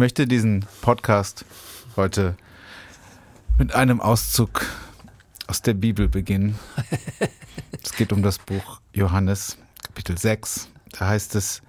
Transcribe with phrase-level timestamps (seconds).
[0.00, 1.44] möchte diesen Podcast
[1.94, 2.34] heute
[3.58, 4.64] mit einem Auszug
[5.46, 6.58] aus der Bibel beginnen.
[7.84, 10.70] Es geht um das Buch Johannes, Kapitel 6.
[10.92, 11.60] Da heißt es,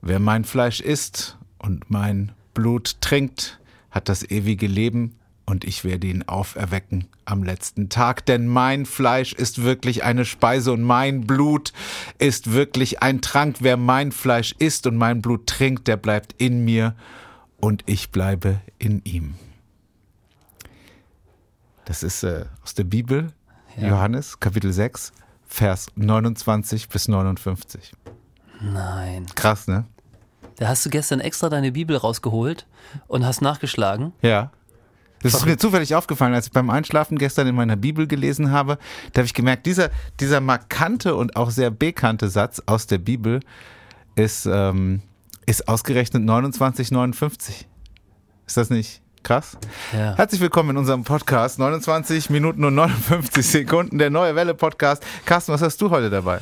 [0.00, 3.60] wer mein Fleisch isst und mein Blut trinkt,
[3.90, 9.34] hat das ewige Leben und ich werde ihn auferwecken am letzten Tag, denn mein Fleisch
[9.34, 11.74] ist wirklich eine Speise und mein Blut
[12.16, 13.56] ist wirklich ein Trank.
[13.60, 16.96] Wer mein Fleisch isst und mein Blut trinkt, der bleibt in mir
[17.62, 19.34] und ich bleibe in ihm.
[21.84, 23.32] Das ist äh, aus der Bibel,
[23.76, 23.88] ja.
[23.88, 25.12] Johannes, Kapitel 6,
[25.46, 27.92] Vers 29 bis 59.
[28.60, 29.26] Nein.
[29.34, 29.84] Krass, ne?
[30.56, 32.66] Da hast du gestern extra deine Bibel rausgeholt
[33.06, 34.12] und hast nachgeschlagen.
[34.22, 34.50] Ja.
[35.22, 38.76] Das ist mir zufällig aufgefallen, als ich beim Einschlafen gestern in meiner Bibel gelesen habe.
[39.12, 43.38] Da habe ich gemerkt, dieser, dieser markante und auch sehr bekannte Satz aus der Bibel
[44.16, 45.02] ist, ähm,
[45.46, 47.64] ist ausgerechnet 29,59.
[48.46, 49.56] Ist das nicht krass?
[49.92, 50.16] Ja.
[50.16, 51.58] Herzlich willkommen in unserem Podcast.
[51.58, 55.04] 29 Minuten und 59 Sekunden, der Neue Welle Podcast.
[55.24, 56.40] Carsten, was hast du heute dabei?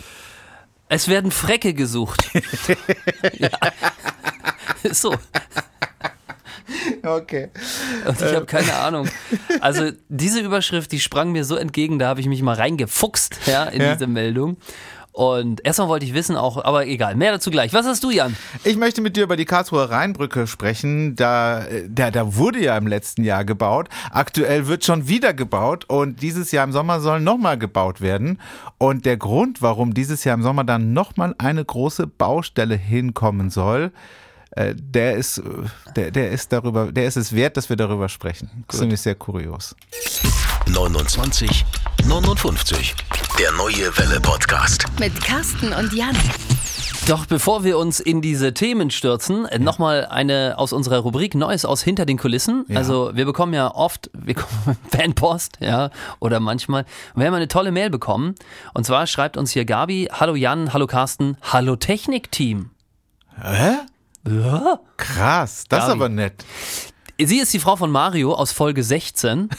[0.89, 2.31] Es werden Frecke gesucht.
[3.39, 3.51] ja.
[4.91, 5.15] So.
[7.03, 7.51] Okay.
[8.07, 9.09] Und ich habe keine Ahnung.
[9.61, 13.65] Also diese Überschrift, die sprang mir so entgegen, da habe ich mich mal reingefuchst ja,
[13.65, 13.93] in Ja.
[13.95, 14.57] diese Meldung.
[15.13, 17.73] Und erstmal wollte ich wissen auch, aber egal, mehr dazu gleich.
[17.73, 18.37] Was hast du, Jan?
[18.63, 21.17] Ich möchte mit dir über die Karlsruher Rheinbrücke sprechen.
[21.17, 23.89] Da, da, da wurde ja im letzten Jahr gebaut.
[24.11, 28.41] Aktuell wird schon wieder gebaut und dieses Jahr im Sommer soll nochmal gebaut werden.
[28.79, 33.93] Und der Grund, warum dieses Jahr im Sommer dann nochmal eine große Baustelle hinkommen soll,
[34.53, 35.43] äh, der ist, äh,
[35.97, 38.65] der, der ist darüber, der ist es wert, dass wir darüber sprechen.
[38.67, 39.77] Das ist nämlich sehr kurios.
[40.67, 41.65] 29
[42.07, 42.95] 59.
[43.41, 44.85] Der neue Welle Podcast.
[44.99, 46.15] Mit Carsten und Jan.
[47.09, 51.65] Doch bevor wir uns in diese Themen stürzen, äh, nochmal eine aus unserer Rubrik Neues
[51.65, 52.67] aus hinter den Kulissen.
[52.69, 52.77] Ja.
[52.77, 56.85] Also wir bekommen ja oft wir bekommen Fanpost, ja, oder manchmal.
[57.15, 58.35] Und wir haben eine tolle Mail bekommen.
[58.75, 62.69] Und zwar schreibt uns hier Gabi, hallo Jan, hallo Carsten, hallo Technikteam.
[63.41, 63.77] Hä?
[64.29, 64.81] Ja?
[64.99, 65.93] Krass, das ist Gabi.
[65.93, 66.45] aber nett.
[67.23, 69.49] Sie ist die Frau von Mario aus Folge 16.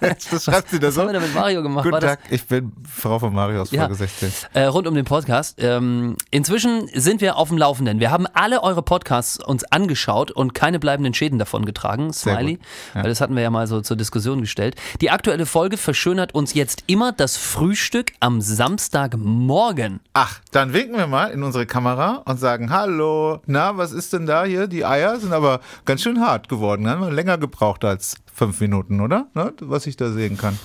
[0.00, 1.12] Das schreibt sie da Was haben so.
[1.12, 1.84] wir da mit Mario gemacht?
[1.84, 3.82] Guten Tag, ich bin Frau von Mario aus Ja.
[3.82, 4.32] Folge 16.
[4.54, 5.56] äh, rund um den Podcast.
[5.58, 8.00] Ähm, inzwischen sind wir auf dem Laufenden.
[8.00, 12.12] Wir haben alle eure Podcasts uns angeschaut und keine bleibenden Schäden davon getragen.
[12.12, 12.58] Smiley.
[12.94, 13.02] Ja.
[13.02, 14.76] Weil das hatten wir ja mal so zur Diskussion gestellt.
[15.02, 20.00] Die aktuelle Folge verschönert uns jetzt immer das Frühstück am Samstagmorgen.
[20.14, 24.24] Ach, dann winken wir mal in unsere Kamera und sagen, hallo, na, was ist denn
[24.24, 24.68] da hier?
[24.68, 26.88] Die Eier sind aber ganz schön hart geworden.
[26.88, 29.26] Haben wir länger gebraucht als fünf Minuten, oder?
[29.34, 29.52] Ne?
[29.60, 30.58] Was ich da sehen kann.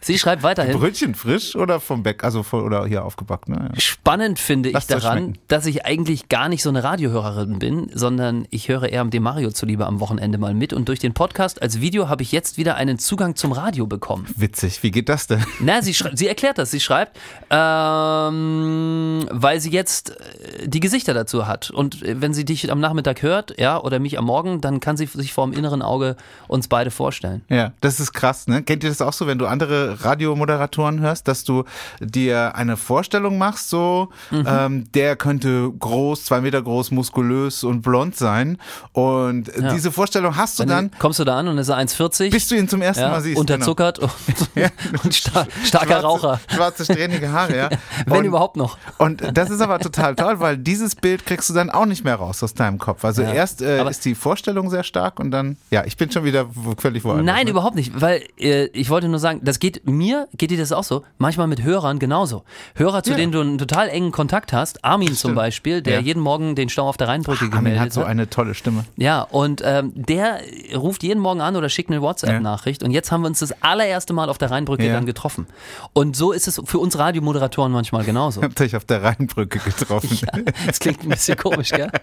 [0.00, 0.78] Sie schreibt weiterhin.
[0.78, 3.54] Brötchen frisch oder vom Bäck, also voll, oder hier aufgebacken.
[3.54, 3.70] Ne?
[3.74, 3.80] Ja.
[3.80, 7.90] Spannend finde ich Lasst euch daran, dass ich eigentlich gar nicht so eine Radiohörerin bin,
[7.92, 11.62] sondern ich höre eher dem Mario zuliebe am Wochenende mal mit und durch den Podcast
[11.62, 14.26] als Video habe ich jetzt wieder einen Zugang zum Radio bekommen.
[14.36, 15.44] Witzig, wie geht das denn?
[15.60, 16.70] Na, sie, sie erklärt das.
[16.70, 17.18] Sie schreibt,
[17.50, 21.70] ähm, weil sie jetzt äh, die Gesichter dazu hat.
[21.70, 24.96] Und äh, wenn sie dich am Nachmittag hört, ja, oder mich am Morgen, dann kann
[24.96, 26.16] sie sich vor dem inneren Auge
[26.48, 27.42] uns beide vorstellen.
[27.48, 28.62] Ja, das ist krass, ne?
[28.62, 31.64] Kennt ihr das auch so, wenn du andere Radiomoderatoren hörst, dass du
[32.00, 34.44] dir eine Vorstellung machst, so, Mhm.
[34.48, 38.58] ähm, der könnte groß, zwei Meter groß, muskulös und blond sein.
[38.92, 39.72] Und Ja.
[39.72, 42.30] diese Vorstellung hast du Dann dann, kommst du da an und ist er 1,40.
[42.30, 43.34] bis du ihn zum ersten ja, Mal siehst.
[43.36, 43.40] genau.
[43.40, 44.10] unterzuckert und,
[45.04, 46.40] und sta starker schwarze, Raucher.
[46.48, 47.68] Schwarze, strähnige Haare, ja.
[48.06, 48.78] Wenn und, überhaupt noch.
[48.98, 52.16] Und das ist aber total toll, weil dieses Bild kriegst du dann auch nicht mehr
[52.16, 53.04] raus aus deinem Kopf.
[53.04, 56.46] Also erst äh, ist die Vorstellung sehr stark und dann, ja, ich bin schon wieder
[56.78, 57.24] völlig woanders.
[57.26, 57.50] Nein, ne?
[57.50, 60.84] überhaupt nicht, weil äh, ich wollte nur sagen, das geht mir, geht dir das auch
[60.84, 62.44] so, manchmal mit Hörern genauso.
[62.74, 63.16] Hörer, zu Ja.
[63.16, 65.34] denen du einen total engen Kontakt hast, Armin zum stimmt.
[65.36, 66.00] Beispiel, der Ja.
[66.00, 68.84] jeden Morgen den Stau auf der Rheinbrücke Armin gemeldet hat so eine tolle Stimme.
[68.96, 70.40] Ja, und ähm, der
[70.76, 72.82] ruft jeden Morgen an oder schickt eine WhatsApp-Nachricht.
[72.82, 74.92] Und jetzt haben wir uns das allererste Mal auf der Rheinbrücke Ja.
[74.92, 75.46] dann getroffen.
[75.92, 78.42] Und so ist es für uns Radiomoderatoren manchmal genauso.
[78.42, 80.18] Habt euch auf der Rheinbrücke getroffen.
[80.66, 81.90] Das klingt ein bisschen komisch, gell?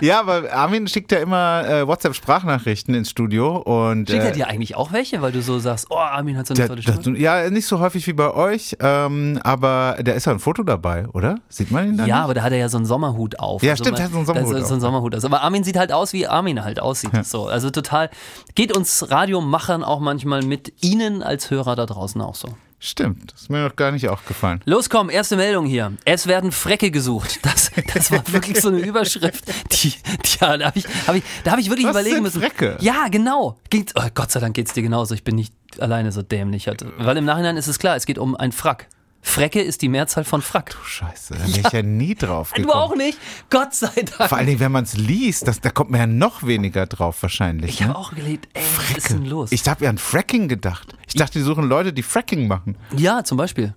[0.00, 4.48] Ja, aber Armin schickt ja immer äh, WhatsApp-Sprachnachrichten ins Studio und Schickt er äh, dir
[4.48, 6.98] eigentlich auch welche, weil du so sagst, oh, Armin hat so eine der, tolle Stimme?
[7.02, 10.62] das, ja, nicht so häufig wie bei euch, ähm, aber da ist ja ein Foto
[10.62, 11.36] dabei, oder?
[11.48, 12.06] Sieht man ihn dann?
[12.06, 12.24] Ja, nicht?
[12.24, 13.62] aber da hat er ja so einen Sommerhut auf.
[13.62, 14.80] Ja, Also stimmt, er hat so einen Sommerhut ist So einen.
[14.80, 15.24] Sommerhut aus.
[15.24, 17.10] Aber Armin sieht halt aus, wie Armin halt aussieht.
[17.24, 18.10] So, also total,
[18.54, 22.48] geht uns Radiomachern auch manchmal mit Ihnen als Hörer da draußen auch so.
[22.78, 24.60] Stimmt, das ist mir noch gar nicht aufgefallen.
[24.66, 25.92] Los, komm, erste Meldung hier.
[26.04, 27.40] Es werden Frecke gesucht.
[27.46, 29.44] Das, das war wirklich so eine Überschrift.
[29.72, 32.22] Die, die, ja, da habe ich, hab ich, da hab ich wirklich Was überlegen sind
[32.24, 32.40] müssen.
[32.40, 32.76] Frecke?
[32.80, 33.58] Ja, genau.
[33.70, 35.14] Geht, oh, Gott sei Dank geht's dir genauso.
[35.14, 36.68] Ich bin nicht alleine so dämlich.
[36.68, 36.84] Halt.
[36.98, 38.88] Weil im Nachhinein ist es klar, es geht um ein Frack.
[39.26, 40.70] Frecke ist die Mehrzahl von Frack.
[40.70, 42.80] Du Scheiße, da wäre ich ja nie drauf Du gekommen.
[42.80, 43.18] auch nicht?
[43.50, 44.28] Gott sei Dank.
[44.30, 47.22] Vor allen Dingen, wenn man es liest, das, da kommt man ja noch weniger drauf
[47.22, 47.72] wahrscheinlich.
[47.72, 47.88] Ich ne?
[47.88, 49.52] habe auch gelegt, ey, was ist denn los?
[49.52, 50.94] Ich habe ja an Fracking gedacht.
[51.08, 52.78] Ich dachte, die suchen Leute, die Fracking machen.
[52.96, 53.74] ja, zum Beispiel.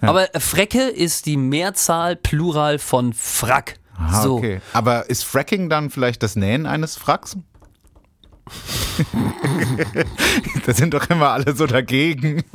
[0.00, 3.76] Aber äh, Frecke ist die Mehrzahl Plural von Frack.
[3.96, 4.38] Ah, so.
[4.38, 4.60] okay.
[4.72, 7.36] Aber ist Fracking dann vielleicht das Nähen eines Fracks?
[10.66, 12.42] da sind doch immer alle so dagegen.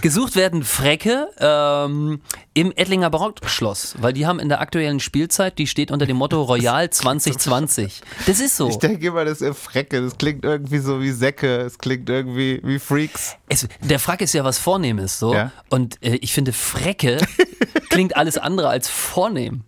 [0.00, 2.20] Gesucht werden Frecke ähm,
[2.54, 6.42] im Ettlinger Barockschloss, weil die haben in der aktuellen Spielzeit, die steht unter dem Motto
[6.48, 8.02] Royal 2020.
[8.26, 8.68] Das ist so.
[8.68, 10.00] Ich denke immer, das ist Frecke.
[10.02, 11.62] Das klingt irgendwie so wie Säcke.
[11.62, 13.36] Es klingt irgendwie wie Freaks.
[13.48, 15.34] Es, der Frack ist ja was Vornehmes, so.
[15.34, 15.52] Ja.
[15.68, 17.18] Und äh, ich finde, Frecke
[17.90, 19.64] klingt alles andere als vornehm.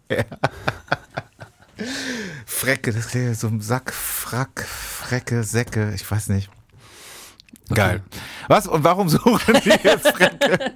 [2.47, 5.93] Frecke, das klingt so ein Sack, Frack, Frecke, Säcke.
[5.95, 6.51] Ich weiß nicht.
[7.75, 8.03] Geil.
[8.49, 8.67] Was?
[8.67, 10.73] Und warum suchen die jetzt Frecke?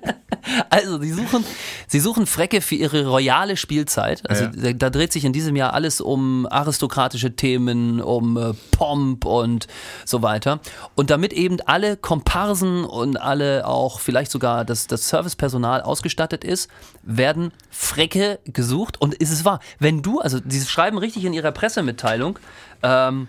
[0.71, 1.45] Also, sie suchen,
[1.89, 4.29] sie suchen Frecke für ihre royale Spielzeit.
[4.29, 4.51] Also, Ja.
[4.55, 9.67] da, da dreht sich in diesem Jahr alles um aristokratische Themen, um äh, Pomp und
[10.05, 10.61] so weiter.
[10.95, 16.71] Und damit eben alle Komparsen und alle auch vielleicht sogar das, das Servicepersonal ausgestattet ist,
[17.03, 19.01] werden Frecke gesucht.
[19.01, 19.61] Und ist es wahr?
[19.79, 22.39] Wenn du, also, sie schreiben richtig in ihrer Pressemitteilung,
[22.83, 23.29] ähm,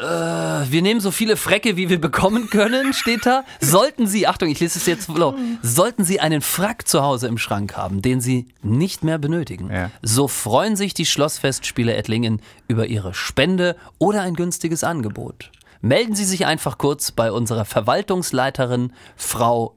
[0.00, 3.44] äh, wir nehmen so viele Frecke, wie wir bekommen können, steht da.
[3.60, 7.38] Sollten Sie, Achtung, ich lese es jetzt flow, sollten Sie einen Frack zu Hause im
[7.38, 9.90] Schrank haben, den Sie nicht mehr benötigen, Ja.
[10.02, 15.50] so freuen sich die Schlossfestspiele Ettlingen über Ihre Spende oder ein günstiges Angebot.
[15.80, 19.76] Melden Sie sich einfach kurz bei unserer Verwaltungsleiterin, Frau,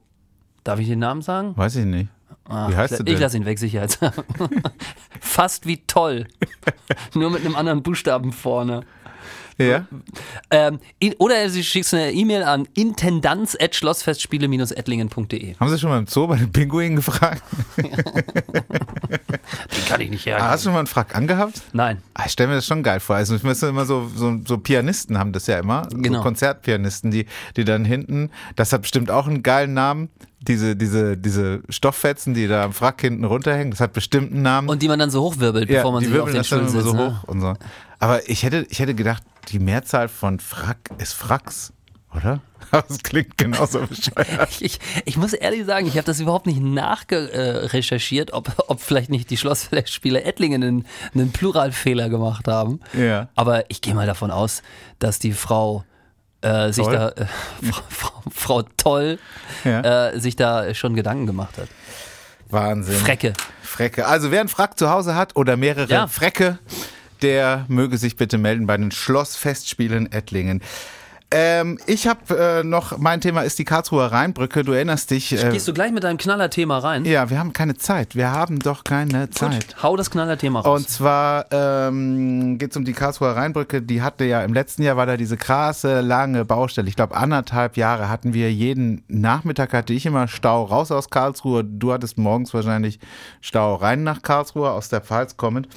[0.64, 1.56] darf ich den Namen sagen?
[1.56, 2.08] Weiß ich nicht.
[2.48, 3.20] Wie heißt du Ich denn?
[3.20, 4.24] lasse ihn weg, sicherheitshalber.
[5.20, 6.26] Fast wie toll.
[7.14, 8.82] Nur mit einem anderen Buchstaben vorne.
[9.70, 9.86] Ja?
[10.50, 15.56] Ähm, in, oder Sie schickst eine E-Mail an intendanz.schlossfestspiele-ettlingen.de.
[15.58, 17.42] Haben Sie schon mal im Zoo bei den Pinguinen gefragt?
[17.76, 17.90] Den
[19.88, 21.62] kann ich nicht Ah, hast du schon mal einen Frack angehabt?
[21.72, 21.98] Nein.
[22.14, 23.16] Ah, Ich stelle mir das schon geil vor.
[23.16, 25.86] Also ich müsste immer so, so, so Pianisten haben das ja immer.
[25.90, 26.18] Genau.
[26.18, 27.26] So Konzertpianisten, die,
[27.56, 30.08] die dann hinten, das hat bestimmt auch einen geilen Namen.
[30.42, 34.68] Diese, diese, diese Stofffetzen, die da am Frack hinten runterhängen, das hat bestimmt einen Namen.
[34.68, 36.84] Und die man dann so hochwirbelt, ja, bevor man sich auf den Stuhl setzt.
[36.84, 37.16] so ne?
[37.22, 37.54] hoch und so.
[37.98, 41.72] Aber ich hätte, ich hätte gedacht, die Mehrzahl von Frack ist Fracks,
[42.14, 42.40] oder?
[42.70, 44.60] Das klingt genauso bescheuert.
[44.60, 49.28] Ich, ich muss ehrlich sagen, ich habe das überhaupt nicht nachrecherchiert, ob, ob vielleicht nicht
[49.28, 52.80] die Schlossfestspiele Ettlingen einen, einen Pluralfehler gemacht haben.
[52.98, 53.28] Ja.
[53.34, 54.62] Aber ich gehe mal davon aus,
[54.98, 55.84] dass die Frau
[56.42, 57.24] äh, sich da, äh,
[57.70, 59.18] Frau, Frau, Frau Toll,
[59.64, 60.08] Ja.
[60.10, 61.68] äh, sich da schon Gedanken gemacht hat.
[62.50, 62.96] Wahnsinn.
[62.96, 63.32] Frecke.
[63.62, 64.06] Frecke.
[64.06, 66.06] Also wer einen Frack zu Hause hat oder mehrere Ja.
[66.06, 66.58] Frecke,
[67.22, 70.62] der möge sich bitte melden bei den Schlossfestspielen Ettlingen.
[71.32, 74.64] Ähm, ich habe äh, noch, mein Thema ist die Karlsruher Rheinbrücke.
[74.64, 75.32] Du erinnerst dich.
[75.32, 77.04] Äh, Gehst du gleich mit deinem Knallerthema rein?
[77.04, 78.14] ja, wir haben keine Zeit.
[78.14, 79.68] Wir haben doch keine Zeit.
[79.68, 80.80] Gut, hau das Knallerthema raus.
[80.80, 83.82] Und zwar ähm, geht es um die Karlsruher Rheinbrücke.
[83.82, 86.88] Die hatte ja im letzten Jahr war da diese krasse lange Baustelle.
[86.88, 91.64] Ich glaube anderthalb Jahre hatten wir jeden Nachmittag hatte ich immer Stau raus aus Karlsruhe.
[91.64, 92.98] Du hattest morgens wahrscheinlich
[93.40, 95.68] Stau rein nach Karlsruhe aus der Pfalz kommend.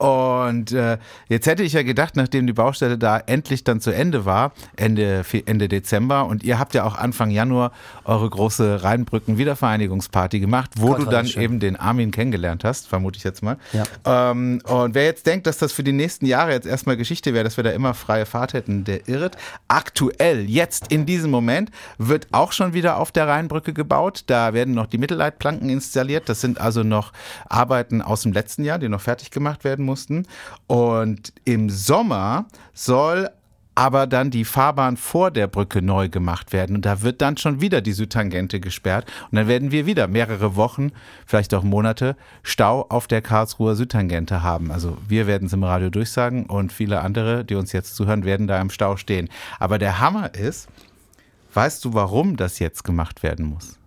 [0.00, 0.96] Und äh,
[1.28, 5.26] jetzt hätte ich ja gedacht, nachdem die Baustelle da endlich dann zu Ende war, Ende,
[5.44, 7.72] Ende Dezember, und ihr habt ja auch Anfang Januar
[8.04, 13.24] eure große Rheinbrücken-Wiedervereinigungsparty gemacht, wo Gott, du dann eben den Armin kennengelernt hast, vermute ich
[13.24, 13.58] jetzt mal.
[13.74, 14.30] Ja.
[14.30, 17.44] Ähm, und wer jetzt denkt, dass das für die nächsten Jahre jetzt erstmal Geschichte wäre,
[17.44, 19.36] dass wir da immer freie Fahrt hätten, der irrt.
[19.68, 24.24] Aktuell, jetzt in diesem Moment, wird auch schon wieder auf der Rheinbrücke gebaut.
[24.28, 26.30] Da werden noch die Mittelleitplanken installiert.
[26.30, 27.12] Das sind also noch
[27.50, 30.26] Arbeiten aus dem letzten Jahr, die noch fertig gemacht werden mussten.
[30.66, 33.28] Und im Sommer soll
[33.74, 36.76] aber dann die Fahrbahn vor der Brücke neu gemacht werden.
[36.76, 39.10] Und da wird dann schon wieder die Südtangente gesperrt.
[39.30, 40.92] Und dann werden wir wieder mehrere Wochen,
[41.24, 44.70] vielleicht auch Monate, Stau auf der Karlsruher Südtangente haben.
[44.70, 48.46] Also wir werden es im Radio durchsagen und viele andere, die uns jetzt zuhören, werden
[48.46, 49.30] da im Stau stehen.
[49.58, 50.68] Aber der Hammer ist,
[51.54, 53.79] weißt du, warum das jetzt gemacht werden muss?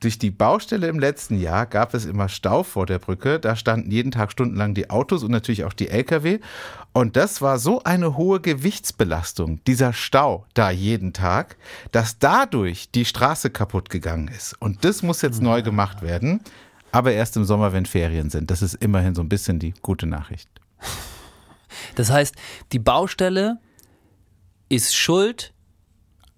[0.00, 3.38] Durch die Baustelle im letzten Jahr gab es immer Stau vor der Brücke.
[3.38, 6.40] Da standen jeden Tag stundenlang die Autos und natürlich auch die Lkw.
[6.94, 11.58] Und das war so eine hohe Gewichtsbelastung, dieser Stau da jeden Tag,
[11.92, 14.54] dass dadurch die Straße kaputt gegangen ist.
[14.58, 16.40] Und das muss jetzt neu gemacht werden.
[16.92, 18.50] Aber erst im Sommer, wenn Ferien sind.
[18.50, 20.48] Das ist immerhin so ein bisschen die gute Nachricht.
[21.94, 22.34] Das heißt,
[22.72, 23.58] die Baustelle
[24.68, 25.52] ist schuld,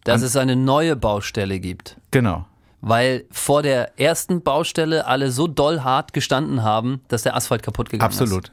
[0.05, 1.97] dass es eine neue Baustelle gibt.
[2.11, 2.47] Genau.
[2.85, 7.89] Weil vor der ersten Baustelle alle so doll hart gestanden haben, dass der Asphalt kaputt
[7.91, 8.21] gegangen ist.
[8.21, 8.51] Absolut.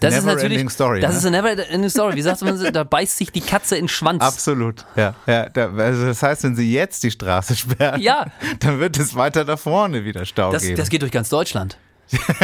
[0.00, 1.18] Das ist Never natürlich, ending story, das ne?
[1.18, 2.16] ist eine never ending story.
[2.16, 4.22] Wie sagt man, da beißt sich die Katze in den Schwanz.
[4.22, 5.14] Absolut, ja.
[5.26, 8.26] ja also das heißt, wenn sie jetzt die Straße sperren, Ja.
[8.60, 10.76] dann wird es weiter da vorne wieder Stau Das, geben.
[10.76, 11.76] das geht durch ganz Deutschland.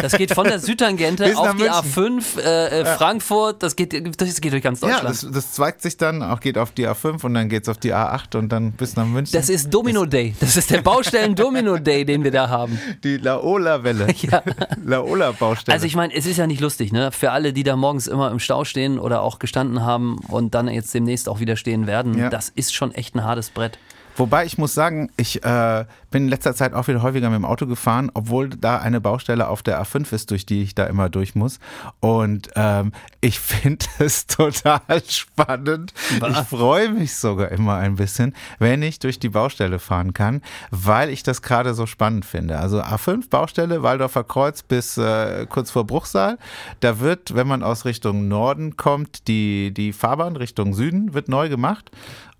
[0.00, 1.72] Das geht von der Südtangente auf die München.
[1.72, 5.08] A5, äh, äh, Frankfurt, das geht, das geht durch ganz ja, Deutschland.
[5.08, 7.78] das, das zweigt sich dann, auch geht auf die A5 und dann geht es auf
[7.78, 9.32] die A8 und dann bis nach München.
[9.38, 10.34] Das ist Domino Day.
[10.40, 12.78] Das ist der Baustellen-Domino Day, den wir da haben.
[13.04, 14.06] die Laola-Welle.
[14.26, 14.42] Ja.
[14.84, 15.74] Laola-Baustelle.
[15.74, 17.12] Also ich meine, es ist ja nicht lustig, ne?
[17.12, 20.68] Für alle, die da morgens immer im Stau stehen oder auch gestanden haben und dann
[20.68, 22.30] jetzt demnächst auch wieder stehen werden, Ja.
[22.30, 23.78] das ist schon echt ein hartes Brett.
[24.16, 27.44] Wobei ich muss sagen, ich äh, bin in letzter Zeit auch wieder häufiger mit dem
[27.44, 31.10] Auto gefahren, obwohl da eine Baustelle auf der A5 ist, durch die ich da immer
[31.10, 31.58] durch muss.
[32.00, 35.92] Und ähm, ich finde es total spannend.
[36.26, 41.10] Ich freue mich sogar immer ein bisschen, wenn ich durch die Baustelle fahren kann, weil
[41.10, 42.58] ich das gerade so spannend finde.
[42.58, 46.38] Also A5 Baustelle, Waldorfer Kreuz bis äh, kurz vor Bruchsal.
[46.80, 51.50] Da wird, wenn man aus Richtung Norden kommt, die, die Fahrbahn Richtung Süden wird neu
[51.50, 51.90] gemacht.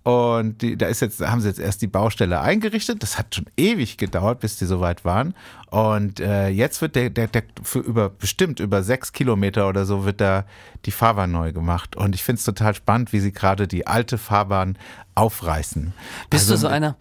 [0.07, 3.03] Und die, da ist jetzt, haben sie jetzt erst die Baustelle eingerichtet.
[3.03, 5.33] Das hat schon ewig gedauert, bis die soweit waren.
[5.69, 10.05] Und äh, jetzt wird der, der, der für über bestimmt über sechs Kilometer oder so
[10.05, 10.45] wird da
[10.85, 11.95] die Fahrbahn neu gemacht.
[11.97, 14.77] Und ich finde es total spannend, wie sie gerade die alte Fahrbahn
[15.15, 15.93] aufreißen.
[16.29, 16.95] Bist Also, du so einer?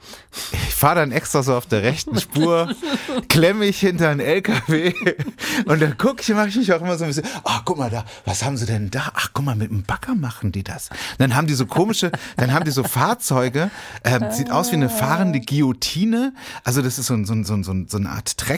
[0.53, 2.75] Ich fahre dann extra so auf der rechten Spur,
[3.29, 4.95] klemme ich hinter einen LKW
[5.67, 7.91] und dann gucke ich, mache ich mich auch immer so ein bisschen, ach guck mal
[7.91, 9.13] da, was haben sie denn da?
[9.15, 10.89] Ach guck mal, mit dem Bagger machen die das.
[11.19, 13.71] Dann haben die so komische, dann haben die so Fahrzeuge,
[14.03, 16.33] ähm, sieht aus wie eine fahrende Guillotine,
[16.65, 18.56] also das ist so, ein, so, ein, so, ein, so eine Art Trecker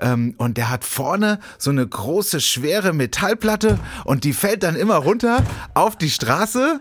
[0.00, 4.96] ähm, und der hat vorne so eine große, schwere Metallplatte und die fällt dann immer
[4.96, 5.42] runter
[5.74, 6.80] auf die Straße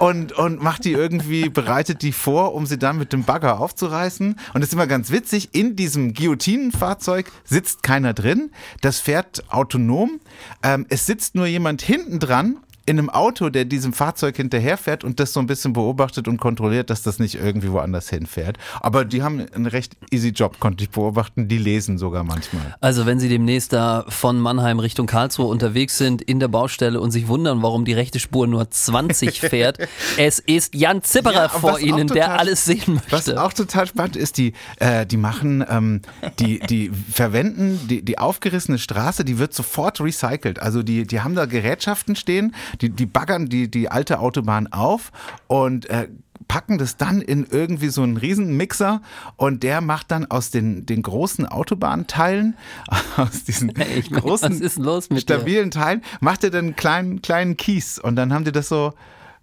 [0.00, 4.36] und, und macht die irgendwie, bereitet die vor, um sie dann mit dem Bagger aufzureißen.
[4.54, 8.50] Und das ist immer ganz witzig, in diesem Guillotinenfahrzeug sitzt keiner drin.
[8.80, 10.20] Das fährt autonom.
[10.62, 12.56] Ähm, es sitzt nur jemand hinten dran.
[12.90, 16.90] In einem Auto, der diesem Fahrzeug hinterherfährt und das so ein bisschen beobachtet und kontrolliert,
[16.90, 18.58] dass das nicht irgendwie woanders hinfährt.
[18.80, 21.46] Aber die haben einen recht easy Job, konnte ich beobachten.
[21.46, 22.74] Die lesen sogar manchmal.
[22.80, 27.12] Also wenn Sie demnächst da von Mannheim Richtung Karlsruhe unterwegs sind in der Baustelle und
[27.12, 29.78] sich wundern, warum die rechte Spur nur 20 fährt,
[30.18, 33.40] es ist Jan Zipperer Ja, vor was Ihnen, der total- alles sehen Was möchte.
[33.40, 36.00] auch total spannend ist, die, äh, die machen, ähm,
[36.40, 40.58] die, die verwenden die, die aufgerissene Straße, die wird sofort recycelt.
[40.60, 45.12] Also die, die haben da Gerätschaften stehen, die, die baggern die, die alte Autobahn auf
[45.46, 46.08] und äh,
[46.48, 49.02] packen das dann in irgendwie so einen Riesenmixer
[49.36, 52.56] und der macht dann aus den, den großen Autobahnteilen,
[53.16, 55.36] aus diesen meine, großen, was ist denn los mit dir?
[55.36, 58.94] stabilen Teilen, macht er dann einen kleinen, kleinen Kies und dann haben die das so,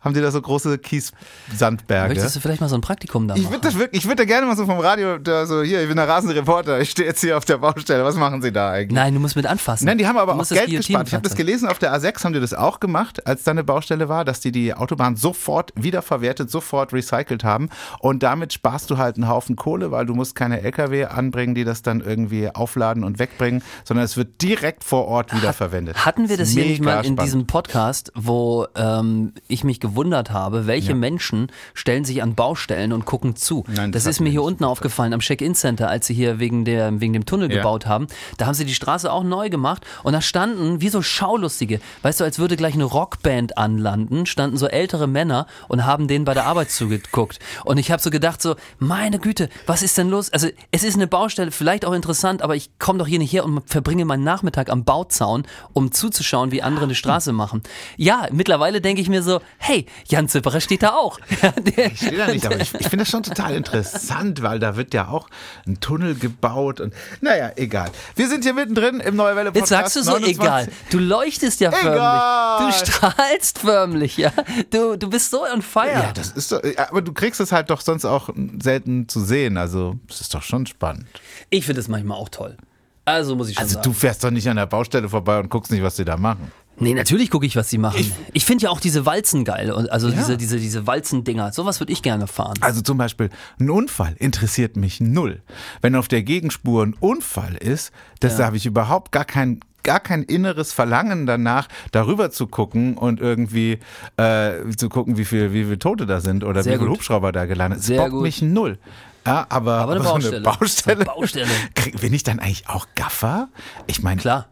[0.07, 2.13] haben die da so große Kies-Sandberge.
[2.13, 3.53] Möchtest du vielleicht mal so ein Praktikum da Ich machen?
[3.53, 5.87] würde das wirklich, ich würde da gerne mal so vom Radio, da so, hier, ich
[5.87, 8.71] bin der rasende Reporter, ich stehe jetzt hier auf der Baustelle, was machen Sie da
[8.71, 8.95] eigentlich?
[8.95, 9.85] Nein, du musst mit anfassen.
[9.85, 11.07] Nein, die haben aber Du auch das Geld gespart.
[11.07, 13.63] Ich habe das gelesen, auf der A6 haben die das auch gemacht, als da eine
[13.63, 17.69] Baustelle war, dass die die Autobahn sofort wiederverwertet, sofort recycelt haben.
[17.99, 21.63] Und damit sparst du halt einen Haufen Kohle, weil du musst keine LKW anbringen, die
[21.63, 26.05] das dann irgendwie aufladen und wegbringen, sondern es wird direkt vor Ort wiederverwendet.
[26.05, 27.21] Hatten wir das hier nicht mal in spannend.
[27.23, 30.95] diesem Podcast, wo ähm, ich mich gewundert habe, welche Ja.
[30.95, 33.63] Menschen stellen sich an Baustellen und gucken zu?
[33.67, 37.01] Nein, das das ist mir hier unten aufgefallen am Check-in-Center, als sie hier wegen, der,
[37.01, 37.57] wegen dem Tunnel Ja.
[37.57, 38.07] gebaut haben.
[38.37, 42.19] Da haben sie die Straße auch neu gemacht und da standen wie so Schaulustige, weißt
[42.19, 46.33] du, als würde gleich eine Rockband anlanden, standen so ältere Männer und haben denen bei
[46.33, 47.39] der Arbeit zugeguckt.
[47.65, 50.31] Und ich habe so gedacht, so, meine Güte, was ist denn los?
[50.31, 53.43] Also es ist eine Baustelle, vielleicht auch interessant, aber ich komme doch hier nicht her
[53.45, 57.61] und verbringe meinen Nachmittag am Bauzaun, um zuzuschauen, wie andere eine Straße machen.
[57.97, 59.76] Ja, mittlerweile denke ich mir so, hey,
[60.07, 61.19] Jan Zipperer steht da auch.
[61.75, 64.93] Ich stehe da nicht, aber ich, ich finde das schon total interessant, weil da wird
[64.93, 65.29] ja auch
[65.67, 67.89] ein Tunnel gebaut und naja, egal.
[68.15, 69.93] Wir sind hier mittendrin im Neue Welle Jetzt Podcast.
[69.93, 70.39] sagst du so 29.
[70.41, 70.67] egal.
[70.89, 72.57] Du leuchtest ja Egal.
[72.57, 72.75] förmlich.
[72.81, 74.31] Du strahlst förmlich, ja.
[74.71, 75.91] Du, du bist so on fire.
[75.91, 78.29] Ja, das ist doch, ja, aber du kriegst es halt doch sonst auch
[78.61, 81.05] selten zu sehen, also das ist doch schon spannend.
[81.49, 82.57] ich finde es manchmal auch toll.
[83.05, 83.83] Also muss ich schon Also sagen.
[83.83, 86.51] du fährst doch nicht an der Baustelle vorbei und guckst nicht, was die da machen.
[86.79, 88.11] Nee, natürlich gucke ich, was sie machen.
[88.33, 89.71] Ich, finde ja auch diese Walzen geil.
[89.89, 90.15] Also Ja.
[90.15, 91.51] diese, diese, diese Walzendinger.
[91.51, 92.55] Sowas würde ich gerne fahren.
[92.61, 93.29] Also zum Beispiel
[93.59, 95.41] ein Unfall interessiert mich null.
[95.81, 99.99] Wenn auf der Gegenspur ein Unfall ist, das da habe ich überhaupt gar kein gar
[100.01, 103.79] kein inneres Verlangen danach, darüber zu gucken und irgendwie
[104.17, 106.89] äh, zu gucken, wie viel, wie viele Tote da sind oder Sehr wie viele.
[106.91, 107.95] Hubschrauber da gelandet sind.
[107.95, 108.21] Bockt gut.
[108.21, 108.79] mich null.
[109.25, 110.35] Ja, aber, Aber eine so Baustelle.
[110.37, 110.95] eine Baustelle.
[110.97, 111.47] So eine Baustelle.
[111.73, 113.47] Krieg- Bin ich dann eigentlich auch Gaffer?
[113.87, 114.47] Ich meine, Klar.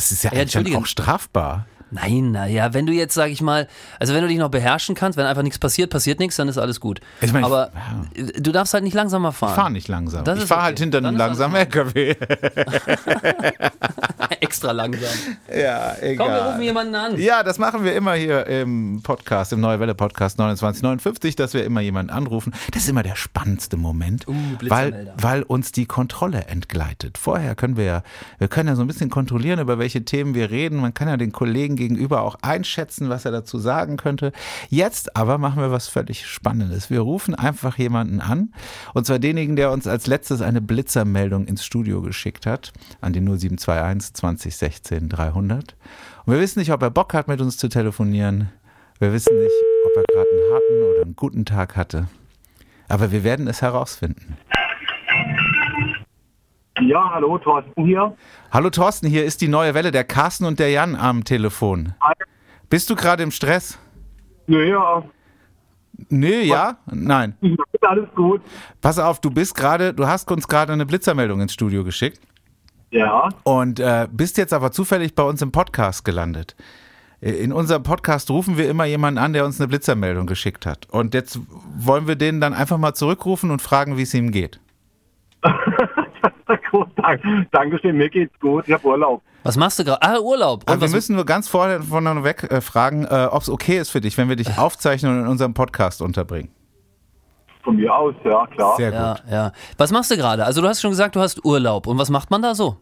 [0.00, 1.66] Es ist ja, Ja, eigentlich dann auch strafbar.
[1.90, 3.66] Nein, naja, wenn du jetzt, sag ich mal,
[3.98, 6.58] also wenn du dich noch beherrschen kannst, wenn einfach nichts passiert, passiert nichts, dann ist
[6.58, 7.00] alles gut.
[7.20, 7.72] Ich mein, Aber
[8.14, 8.24] ja.
[8.38, 9.50] du darfst halt nicht langsamer fahren.
[9.50, 10.24] Ich fahre nicht langsam.
[10.24, 10.66] Das ich fahre okay.
[10.66, 12.14] halt hinter einem Dann langsamen LKW.
[14.40, 15.10] Extra langsam.
[15.48, 16.26] ja, egal.
[16.26, 17.18] Komm, wir rufen jemanden an.
[17.18, 21.64] Ja, das machen wir immer hier im Podcast, im Neue Welle Podcast 2959, dass wir
[21.64, 22.52] immer jemanden anrufen.
[22.72, 27.18] Das ist immer der spannendste Moment, Uh, weil, weil uns die Kontrolle entgleitet.
[27.18, 28.02] Vorher können wir ja,
[28.38, 30.78] wir können ja so ein bisschen kontrollieren, über welche Themen wir reden.
[30.78, 34.32] Man kann ja den Kollegen gegenüber auch einschätzen, was er dazu sagen könnte.
[34.68, 36.90] Jetzt aber machen wir was völlig Spannendes.
[36.90, 38.52] Wir rufen einfach jemanden an,
[38.92, 43.20] und zwar denjenigen, der uns als letztes eine Blitzermeldung ins Studio geschickt hat, an die
[43.20, 45.76] 0721 2016 300.
[46.26, 48.50] Und wir wissen nicht, ob er Bock hat, mit uns zu telefonieren.
[48.98, 49.54] Wir wissen nicht,
[49.86, 52.08] ob er gerade einen harten oder einen guten Tag hatte.
[52.88, 54.36] Aber wir werden es herausfinden.
[56.80, 58.16] Ja, hallo, Thorsten hier.
[58.50, 61.94] Hallo Thorsten, hier ist die neue Welle, der Carsten und der Jan am Telefon.
[62.00, 62.14] Hi.
[62.68, 63.78] Bist du gerade im Stress?
[64.46, 65.04] Naja,
[66.08, 66.78] Nö, ja?
[66.86, 67.36] Nein.
[67.82, 68.40] alles gut.
[68.80, 72.20] Pass auf, du bist gerade, du hast uns gerade eine Blitzermeldung ins Studio geschickt
[72.90, 76.56] Ja, und äh, bist jetzt aber zufällig bei uns im Podcast gelandet.
[77.20, 80.88] In unserem Podcast rufen wir immer jemanden an, der uns eine Blitzermeldung geschickt hat.
[80.90, 81.38] Und jetzt
[81.76, 84.58] wollen wir den dann einfach mal zurückrufen und fragen, wie es ihm geht.
[86.70, 89.22] gut, dank, Dankeschön, mir geht's gut, ich habe Urlaub.
[89.42, 90.02] Was machst du gerade?
[90.02, 90.62] Ah, Urlaub.
[90.62, 93.78] Und Aber wir müssen nur ganz vorne von weg äh, fragen, äh, ob es okay
[93.78, 96.50] ist für dich, wenn wir dich aufzeichnen und in unserem Podcast unterbringen.
[97.62, 98.76] Von mir aus, ja, klar.
[98.76, 99.22] Sehr ja, gut.
[99.30, 99.52] ja.
[99.76, 100.44] Was machst du gerade?
[100.44, 101.86] Also du hast schon gesagt, du hast Urlaub.
[101.86, 102.76] Und was macht man da so?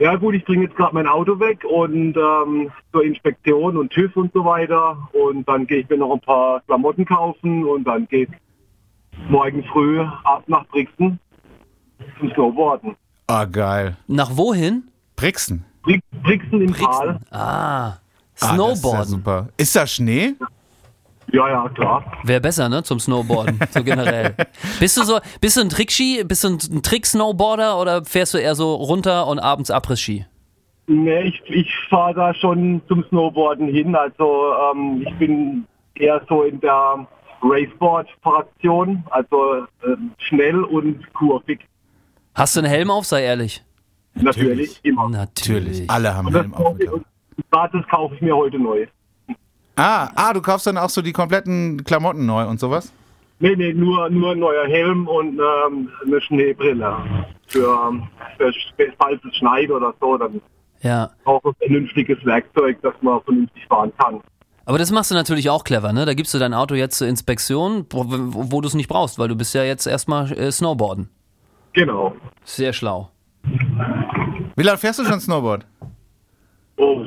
[0.00, 4.16] Ja gut, ich bringe jetzt gerade mein Auto weg und ähm, zur Inspektion und TÜV
[4.16, 4.96] und so weiter.
[5.12, 8.30] Und dann gehe ich mir noch ein paar Klamotten kaufen und dann geht
[9.28, 11.18] morgen früh ab nach Brixen
[12.18, 12.96] zum Snowboarden.
[13.26, 13.96] Ah, geil.
[14.06, 14.84] Nach wohin?
[15.16, 15.64] Brixen.
[15.82, 17.18] Brix, Brixen im Tal.
[17.30, 17.98] Ah, Ah,
[18.34, 19.04] das ist ja Snowboarden.
[19.08, 19.48] super.
[19.56, 20.34] Ist da Schnee?
[21.32, 22.04] Ja, ja, klar.
[22.22, 24.34] Wäre besser, ne, zum Snowboarden, so generell.
[24.80, 28.54] Bist du so, bist du ein Trickski, bist du ein Trick-Snowboarder oder fährst du eher
[28.54, 30.24] so runter und abends Abriss-Ski?
[30.86, 33.94] Nee, ich, ich fahre da schon zum Snowboarden hin.
[33.94, 37.06] Also ähm, ich bin eher so in der
[37.42, 41.60] Raceboard-Fraktion, also ähm, schnell und kurvig.
[42.38, 43.64] Hast du einen Helm auf, sei ehrlich?
[44.14, 45.08] Natürlich, immer.
[45.08, 45.90] Natürlich.
[45.90, 46.54] Alle haben das, Helm
[47.50, 48.86] gerade das kaufe ich mir heute neu.
[49.74, 52.92] Ah, ah, du kaufst dann auch so die kompletten Klamotten neu und sowas?
[53.40, 56.96] Nee, nee, nur, nur ein neuer Helm und ähm, eine Schneebrille.
[57.48, 57.92] Für,
[58.36, 58.52] für,
[58.98, 60.40] falls es schneit oder so, dann
[60.82, 61.10] Ja.
[61.24, 64.20] auch ein vernünftiges Werkzeug, dass man vernünftig fahren kann.
[64.64, 66.06] Aber das machst du natürlich auch clever, ne?
[66.06, 69.18] Da gibst du dein Auto jetzt zur Inspektion, wo, wo, wo du es nicht brauchst,
[69.18, 71.08] weil du bist ja jetzt erstmal äh, Snowboarden.
[71.72, 72.16] Genau.
[72.44, 73.10] Sehr schlau.
[74.56, 75.66] Wie lange fährst du schon Snowboard?
[76.76, 77.04] Oh,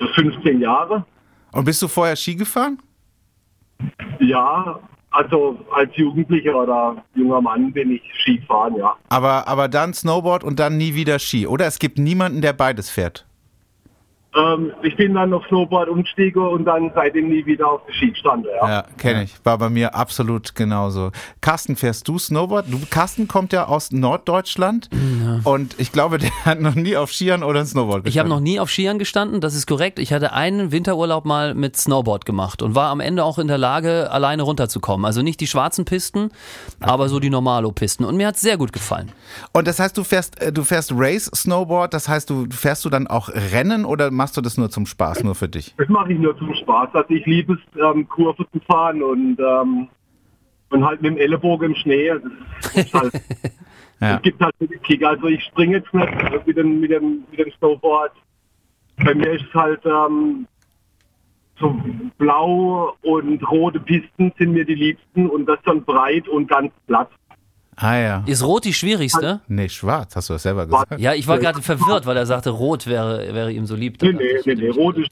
[0.00, 1.04] so 15 Jahre.
[1.52, 2.78] Und bist du vorher Ski gefahren?
[4.20, 4.80] Ja,
[5.10, 8.96] also als Jugendlicher oder junger Mann bin ich Skifahren, ja.
[9.08, 11.46] Aber, aber dann Snowboard und dann nie wieder Ski.
[11.46, 13.26] Oder es gibt niemanden, der beides fährt.
[14.34, 18.10] Ähm, ich bin dann auf Snowboard umgestiegen und dann seitdem nie wieder auf die Ski
[18.12, 18.68] gestanden, ja.
[18.68, 19.34] Ja, kenne ich.
[19.44, 21.10] War bei mir absolut genauso.
[21.42, 22.66] Carsten, fährst du Snowboard?
[22.70, 24.88] Du, Carsten kommt ja aus Norddeutschland
[25.44, 28.52] und ich glaube, der hat noch nie auf Skiern oder Snowboard Ich habe noch gestanden.
[28.54, 29.98] nie auf Skiern gestanden, das ist korrekt.
[29.98, 33.58] Ich hatte einen Winterurlaub mal mit Snowboard gemacht und war am Ende auch in der
[33.58, 35.04] Lage, alleine runterzukommen.
[35.04, 36.30] Also nicht die schwarzen Pisten,
[36.80, 38.04] aber so die Normalo-Pisten.
[38.06, 39.12] Und mir hat es sehr gut gefallen.
[39.52, 42.88] Und das heißt, du fährst, äh, du fährst Race Snowboard, das heißt, du fährst du
[42.90, 45.74] dann auch Rennen oder machst du das nur zum Spaß, nur für dich?
[45.76, 46.90] Das mache ich nur zum Spaß.
[46.94, 49.88] Also ich liebe es, ähm, Kurve zu fahren und, ähm,
[50.70, 52.12] und halt mit dem Ellenbogen im Schnee.
[52.62, 53.12] Das ist halt,
[54.02, 54.16] Ja.
[54.16, 55.04] Es gibt halt den Kick.
[55.04, 58.10] Also ich springe jetzt nicht mit dem, mit dem, mit dem Snowboard.
[58.96, 60.48] Bei mir ist es halt ähm,
[61.60, 61.80] so
[62.18, 67.10] blau und rote Pisten sind mir die liebsten und das dann breit und ganz platt.
[67.76, 68.24] Ah ja.
[68.26, 69.40] Ist rot die schwierigste?
[69.48, 70.98] Nee, schwarz, hast du das selber gesagt.
[71.00, 73.96] Ja, ich war gerade verwirrt, weil er sagte, rot wäre, wäre ihm so lieb.
[74.02, 74.68] Nee, nee, nee, nee.
[74.68, 75.10] Rot ist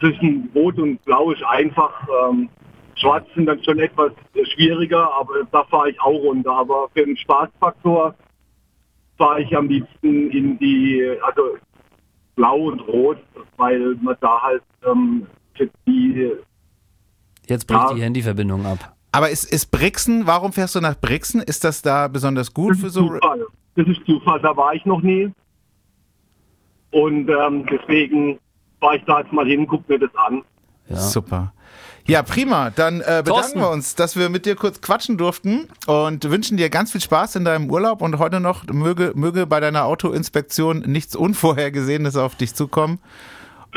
[0.00, 1.92] zwischen Rot und Blau ist einfach.
[2.30, 2.48] Ähm,
[2.96, 4.12] Schwarz sind dann schon etwas
[4.54, 6.50] schwieriger, aber da fahre ich auch runter.
[6.52, 8.14] Aber für den Spaßfaktor
[9.16, 11.42] fahre ich am liebsten in die, also
[12.34, 13.18] Blau und Rot,
[13.56, 16.32] weil man da halt ähm, für die
[17.46, 17.94] Jetzt bricht Ja.
[17.94, 18.96] die Handyverbindung ab.
[19.12, 21.40] Aber ist, ist Brixen, warum fährst du nach Brixen?
[21.40, 23.08] Ist das da besonders gut für so?
[23.08, 23.46] Zufall.
[23.76, 25.30] Das ist Zufall, da war ich noch nie.
[26.92, 28.38] Und ähm, deswegen
[28.80, 30.42] fahre ich da jetzt mal hin, guck mir das an.
[30.88, 30.96] Ja.
[30.96, 31.52] Super.
[32.06, 32.70] Ja, prima.
[32.70, 33.60] Dann äh, bedanken Thorsten.
[33.60, 37.36] wir uns, dass wir mit dir kurz quatschen durften und wünschen dir ganz viel Spaß
[37.36, 42.54] in deinem Urlaub und heute noch möge, möge bei deiner Autoinspektion nichts Unvorhergesehenes auf dich
[42.54, 42.98] zukommen.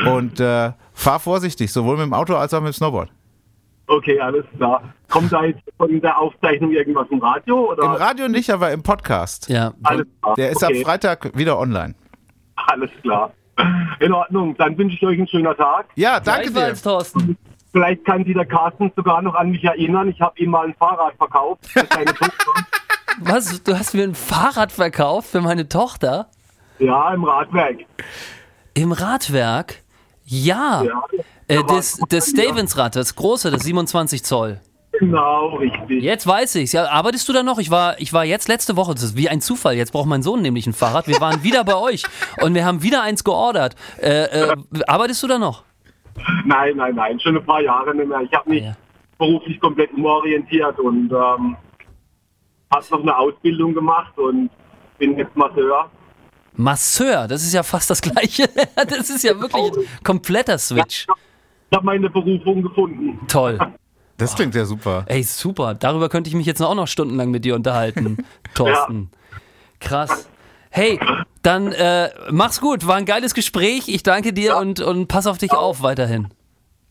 [0.04, 3.10] Und äh, fahr vorsichtig, sowohl mit dem Auto als auch mit dem Snowboard.
[3.86, 4.82] Okay, alles klar.
[5.14, 7.70] Kommt da jetzt von der Aufzeichnung irgendwas im Radio?
[7.70, 7.84] Oder?
[7.84, 9.48] Im Radio nicht, aber im Podcast.
[9.48, 9.72] Ja.
[9.84, 10.34] Alles klar.
[10.34, 10.80] Der ist okay.
[10.80, 11.94] ab Freitag wieder online.
[12.56, 13.32] Alles klar.
[14.00, 14.56] In Ordnung.
[14.56, 15.86] Dann wünsche ich euch einen schönen Tag.
[15.94, 16.74] Ja, danke dir.
[16.74, 17.38] Thorsten.
[17.70, 20.08] Vielleicht kann sich der Carsten sogar noch an mich erinnern.
[20.08, 21.64] Ich habe ihm mal ein Fahrrad verkauft.
[21.64, 22.52] Für seine Tochter.
[23.20, 23.62] Was?
[23.62, 26.26] Du hast mir ein Fahrrad verkauft für meine Tochter?
[26.80, 27.82] Ja, im Radwerk.
[28.74, 29.76] Im Radwerk?
[30.24, 30.82] Ja.
[30.82, 31.04] Ja.
[31.46, 34.60] Äh, das, das Stevens-Rad, das große, das 27 Zoll.
[35.00, 36.02] Genau, richtig.
[36.02, 36.72] Jetzt weiß ich's.
[36.72, 37.58] Ja, arbeitest du da noch?
[37.58, 39.74] Ich war, ich war jetzt letzte Woche, das ist wie ein Zufall.
[39.74, 41.08] Jetzt braucht mein Sohn nämlich ein Fahrrad.
[41.08, 42.04] Wir waren wieder bei euch
[42.40, 43.74] und wir haben wieder eins geordert.
[44.00, 45.64] Äh, äh, arbeitest du da noch?
[46.44, 47.18] Nein, nein, nein.
[47.20, 48.20] Schon ein paar Jahre nicht mehr.
[48.20, 48.76] Ich habe mich Ja.
[49.18, 51.56] beruflich komplett umorientiert und ähm,
[52.72, 54.48] habe noch eine Ausbildung gemacht und
[54.98, 55.90] bin jetzt Masseur.
[56.56, 58.48] Masseur, das ist ja fast das gleiche.
[58.76, 61.06] Das ist ja wirklich ein kompletter Switch.
[61.70, 63.18] Ich habe meine Berufung gefunden.
[63.26, 63.58] Toll.
[64.24, 65.04] Das klingt ja super.
[65.06, 65.74] Ey, super.
[65.74, 68.18] Darüber könnte ich mich jetzt auch noch stundenlang mit dir unterhalten,
[68.54, 69.10] Thorsten.
[69.80, 70.28] Krass.
[70.70, 70.98] Hey,
[71.42, 72.86] dann äh, mach's gut.
[72.86, 73.88] War ein geiles Gespräch.
[73.88, 76.28] Ich danke dir und, und pass auf dich auf weiterhin.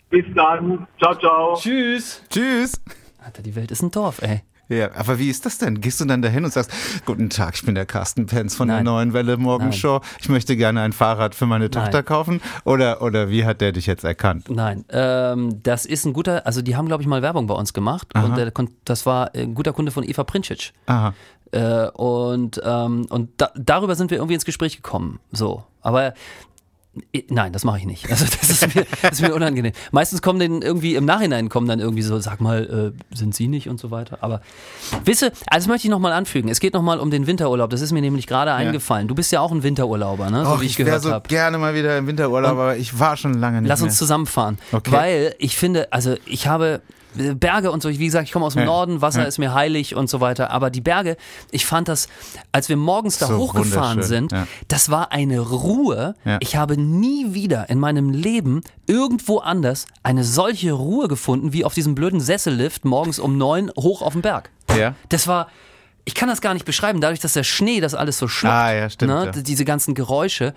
[0.09, 0.87] Bis dann.
[0.99, 1.55] Ciao, ciao.
[1.55, 2.21] Tschüss.
[2.29, 2.79] Tschüss.
[3.25, 4.43] Alter, die Welt ist ein Dorf, ey.
[4.77, 5.81] Ja, aber wie ist das denn?
[5.81, 6.71] Gehst du dann dahin und sagst,
[7.05, 8.86] guten Tag, ich bin der Carsten Penz von der Nein.
[8.86, 10.01] neuen Welle Morgenshow.
[10.19, 12.05] Ich möchte gerne ein Fahrrad für meine Tochter Nein.
[12.05, 12.41] kaufen.
[12.65, 14.49] Oder, oder wie hat der dich jetzt erkannt?
[14.49, 17.73] Nein, ähm, das ist ein guter, also die haben, glaube ich, mal Werbung bei uns
[17.73, 18.51] gemacht und der,
[18.86, 20.71] das war ein guter Kunde von Eva Prinčić.
[20.88, 21.13] Aha.
[21.51, 25.19] Äh, und ähm, und da, darüber sind wir irgendwie ins Gespräch gekommen.
[25.31, 25.63] So.
[25.81, 26.13] Aber äh,
[27.29, 28.10] nein, das mache ich nicht.
[28.12, 29.71] Also das ist, mir, das ist mir unangenehm.
[29.91, 33.47] Meistens kommen dann irgendwie im Nachhinein kommen dann irgendwie so, sag mal, äh, sind Sie
[33.47, 34.19] nicht und so weiter.
[34.21, 34.41] Aber
[35.06, 36.49] wisse, also das möchte ich nochmal anfügen.
[36.49, 37.69] Es geht nochmal um den Winterurlaub.
[37.69, 39.08] Das ist mir nämlich gerade eingefallen.
[39.08, 40.45] Du bist ja auch ein Winterurlauber, ne?
[40.45, 41.27] So Och, wie ich, ich wäre gehört so habe.
[41.27, 43.89] gerne mal wieder im Winterurlaub, aber ich war schon lange nicht Lass mehr.
[43.89, 44.58] uns zusammenfahren.
[44.71, 44.91] Okay.
[44.91, 46.82] Weil ich finde, also ich habe
[47.15, 48.65] Berge und so, wie gesagt, ich komme aus dem.
[48.65, 50.52] Norden, Wasser ist mir heilig und so weiter.
[50.52, 51.17] Aber die Berge,
[51.52, 52.08] ich fand das,
[52.52, 54.47] als wir morgens da So hochgefahren sind, ja.
[54.67, 56.15] das war eine Ruhe.
[56.26, 56.38] Ja.
[56.39, 61.73] Ich habe nie wieder in meinem Leben irgendwo anders eine solche Ruhe gefunden, wie auf
[61.73, 64.49] diesem blöden Sessellift morgens um neun hoch auf dem Berg.
[64.78, 64.95] Ja.
[65.10, 65.47] Das war,
[66.06, 68.54] ich kann das gar nicht beschreiben, dadurch, dass der Schnee das alles so schluckt.
[68.54, 69.26] Ah, ja, stimmt, Ne?
[69.36, 69.41] ja.
[69.41, 70.54] Diese ganzen Geräusche.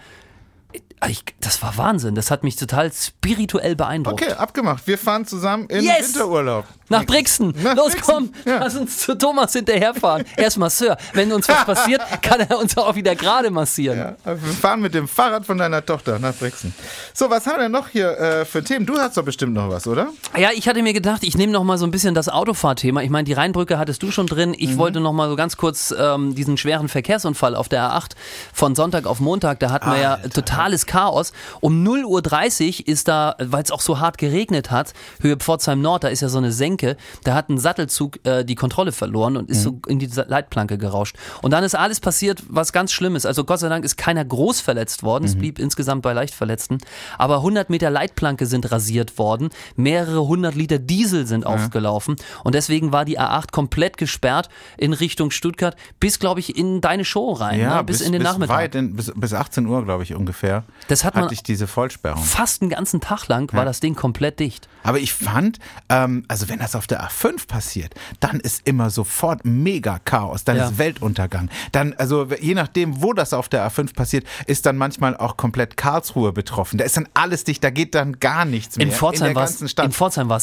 [1.09, 2.15] Ich, das war Wahnsinn.
[2.15, 4.23] Das hat mich total spirituell beeindruckt.
[4.23, 4.87] Okay, abgemacht.
[4.87, 6.15] Wir fahren zusammen in Yes!
[6.15, 6.65] Winterurlaub.
[6.89, 7.55] Nach Brixen.
[7.63, 8.31] Nach Los, Brixen, komm.
[8.45, 8.59] ja.
[8.59, 10.25] Lass uns zu Thomas hinterherfahren.
[10.37, 10.97] Er ist Masseur.
[11.13, 13.99] Wenn uns was passiert, kann er uns auch wieder gerade massieren.
[13.99, 16.75] Ja, wir fahren mit dem Fahrrad von deiner Tochter nach Brixen.
[17.13, 18.87] So, was haben wir noch hier äh, für Themen?
[18.87, 20.09] Du hast doch bestimmt noch was, oder?
[20.37, 23.03] Ja, ich hatte mir gedacht, ich nehme noch mal so ein bisschen das Autofahrthema.
[23.03, 24.55] Ich meine, die Rheinbrücke hattest du schon drin.
[24.57, 28.13] Ich wollte noch mal so ganz kurz ähm, diesen schweren Verkehrsunfall auf der A8
[28.53, 31.33] von Sonntag auf Montag, da hatten wir ja totales Chaos.
[31.61, 36.05] Um 0.30 Uhr ist da, weil es auch so hart geregnet hat, Höhe Pforzheim Nord,
[36.05, 36.76] da ist ja so eine Senke,
[37.25, 41.17] da hat ein Sattelzug äh, die Kontrolle verloren und ist so in die Leitplanke gerauscht.
[41.43, 43.27] Und dann ist alles passiert, was ganz schlimm ist.
[43.27, 45.25] Also Gott sei Dank ist keiner groß verletzt worden.
[45.25, 46.79] Es blieb insgesamt bei Leichtverletzten.
[47.19, 49.51] Aber 100 Meter Leitplanke sind rasiert worden.
[49.77, 52.17] Mehrere hundert Liter Diesel sind aufgelaufen.
[52.45, 57.05] Und deswegen war die A8 komplett gesperrt in Richtung Stuttgart bis, glaube ich, in deine
[57.05, 57.61] Show rein.
[57.77, 57.85] ne?
[57.85, 58.57] bis, in den Nachmittag.
[58.57, 60.65] Weit in, bis, bis 18 Uhr, glaube ich, ungefähr.
[60.89, 62.23] Das hat man- hatte ich diese Vollsperrung.
[62.23, 64.69] Fast einen ganzen Tag lang war das Ding komplett dicht.
[64.83, 65.59] Aber ich fand,
[65.89, 70.57] ähm, also wenn das auf der A5 passiert, dann ist immer sofort mega Chaos, dann
[70.57, 70.67] Ja.
[70.69, 71.49] ist Weltuntergang.
[71.73, 75.77] Dann, also je nachdem, wo das auf der A5 passiert, ist dann manchmal auch komplett
[75.77, 76.79] Karlsruhe betroffen.
[76.79, 79.61] Da ist dann alles dicht, da geht dann gar nichts mehr In Pforzheim war es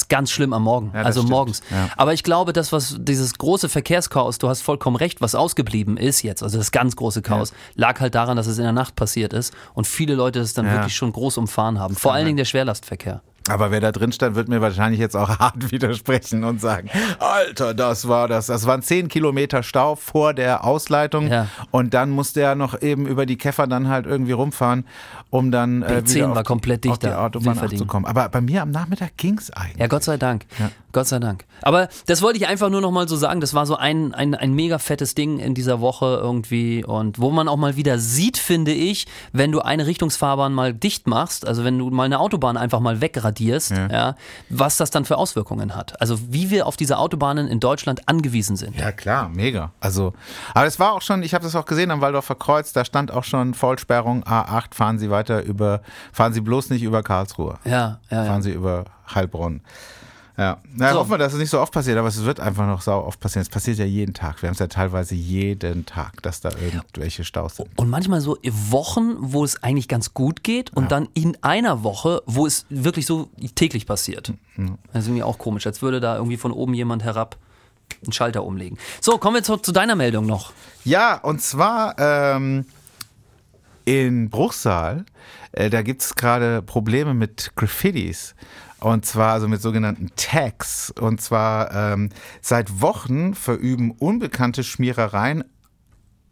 [0.03, 1.31] es ganz schlimm am Morgen, Ja, also stimmt.
[1.31, 1.62] morgens.
[1.69, 1.89] Ja.
[1.97, 6.21] Aber ich glaube, das was dieses große Verkehrschaos, du hast vollkommen recht, was ausgeblieben ist
[6.21, 9.33] jetzt, also das ganz große Chaos, lag halt daran, dass es in der Nacht passiert
[9.33, 11.95] ist und viele Leute das dann wirklich schon groß umfahren haben.
[11.95, 13.21] Vor allen Dingen der Schwerlastverkehr.
[13.49, 17.73] Aber wer da drin stand, wird mir wahrscheinlich jetzt auch hart widersprechen und sagen, Alter,
[17.73, 18.47] das war das.
[18.47, 21.27] Das waren zehn Kilometer Stau vor der Ausleitung.
[21.27, 21.47] Ja.
[21.71, 24.86] Und dann musste er noch eben über die Käfer dann halt irgendwie rumfahren,
[25.29, 27.21] um dann äh, B10 wieder auf, war komplett auf die dichter.
[27.21, 29.79] Autobahn zu Aber bei mir am Nachmittag ging's eigentlich.
[29.79, 30.45] Ja, Gott sei Dank.
[30.93, 31.45] Gott sei Dank.
[31.63, 33.41] Aber das wollte ich einfach nur noch mal so sagen.
[33.41, 36.86] Das war so ein, ein, ein mega fettes Ding in dieser Woche irgendwie.
[36.86, 41.08] Und wo man auch mal wieder sieht, finde ich, wenn du eine Richtungsfahrbahn mal dicht
[41.08, 43.32] machst, also wenn du mal eine Autobahn einfach mal wegradierst,
[43.91, 44.15] ja.
[44.49, 45.99] was das dann für Auswirkungen hat.
[46.01, 48.75] Also wie wir auf diese Autobahnen in Deutschland angewiesen sind.
[48.75, 49.71] Ja klar, mega.
[49.79, 50.13] Also,
[50.53, 53.11] aber es war auch schon, ich habe das auch gesehen am Waldorfer Kreuz, da stand
[53.11, 57.57] auch schon Vollsperrung A8, fahren Sie weiter über, fahren Sie bloß nicht über Karlsruhe.
[57.65, 58.25] Ja, ja, ja.
[58.25, 59.61] Fahren Sie über Heilbronn.
[60.35, 60.99] Ja, na, So.
[60.99, 63.19] hoffen wir, dass es nicht so oft passiert, aber es wird einfach noch sau oft
[63.19, 63.43] passieren.
[63.43, 64.41] Es passiert ja jeden Tag.
[64.41, 67.69] Wir haben es ja teilweise jeden Tag, dass da irgendwelche Staus sind.
[67.75, 68.37] Und manchmal so
[68.69, 73.05] Wochen, wo es eigentlich ganz gut geht und dann in einer Woche, wo es wirklich
[73.05, 74.33] so täglich passiert.
[74.91, 77.37] Das ist irgendwie auch komisch, als würde da irgendwie von oben jemand herab
[78.03, 78.79] einen Schalter umlegen.
[79.01, 80.51] So, kommen wir zu, zu deiner Meldung noch.
[80.83, 82.65] Ja, und zwar ähm,
[83.85, 85.05] in Bruchsal,
[85.51, 88.33] äh, da gibt es gerade Probleme mit Graffitis.
[88.83, 90.91] Und zwar also mit sogenannten Tags.
[90.99, 92.09] Und zwar ähm,
[92.41, 95.45] seit Wochen verüben unbekannte Schmierereien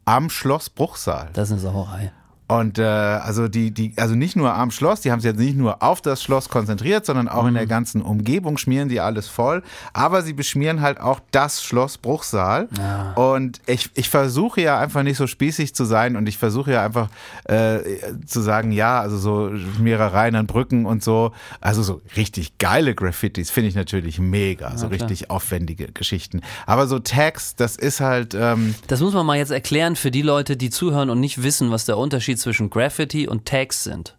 [0.03, 1.29] am Schloss Bruchsal.
[1.33, 2.11] Das ist eine Sauerei.
[2.51, 5.55] Und äh, also die, die, also nicht nur am Schloss, die haben sich jetzt nicht
[5.55, 9.63] nur auf das Schloss konzentriert, sondern auch in der ganzen Umgebung schmieren die alles voll.
[9.93, 12.67] Aber sie beschmieren halt auch das Schloss Bruchsal.
[13.15, 16.83] Und ich, ich versuche ja einfach nicht so spießig zu sein und ich versuche ja
[16.83, 17.07] einfach
[17.45, 17.79] äh,
[18.25, 23.49] zu sagen, ja, also so Schmierereien an Brücken und so, also so richtig geile Graffitis
[23.49, 26.41] finde ich natürlich mega, so richtig aufwendige Geschichten.
[26.65, 30.21] Aber so Tags, das ist halt ähm, Das muss man mal jetzt erklären für die
[30.21, 34.17] Leute, die zuhören und nicht wissen, was der Unterschied zwischen Graffiti und Tags sind.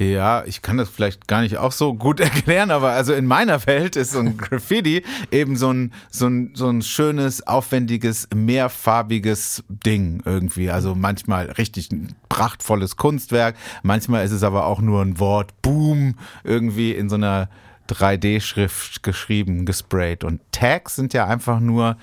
[0.00, 3.66] Ja, ich kann das vielleicht gar nicht auch so gut erklären, aber also in meiner
[3.66, 9.62] Welt ist so ein Graffiti eben so ein, so ein, so ein schönes, aufwendiges, mehrfarbiges
[9.68, 10.70] Ding irgendwie.
[10.70, 16.14] Also manchmal richtig ein prachtvolles Kunstwerk, manchmal ist es aber auch nur ein Wort, Boom,
[16.44, 17.50] irgendwie in so einer
[17.90, 20.24] 3D-Schrift geschrieben, gesprayt.
[20.24, 21.96] Und Tags sind ja einfach nur